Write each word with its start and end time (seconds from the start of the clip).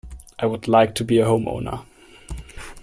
I 0.39 0.47
would 0.47 0.67
like 0.67 0.95
to 0.95 1.03
be 1.03 1.19
a 1.19 1.25
homeowner. 1.27 1.85